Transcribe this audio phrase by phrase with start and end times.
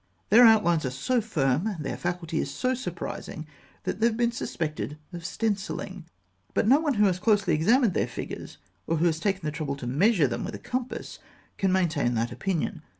[0.31, 3.45] Their outlines are so firm, and their facility is so surprising,
[3.83, 6.05] that they have been suspected of stencilling;
[6.55, 9.75] but no one who has closely examined their figures, or who has taken the trouble
[9.75, 11.19] to measure them with a compass,
[11.59, 12.81] can maintain that opinion.